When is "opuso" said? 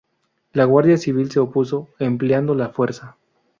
1.39-1.89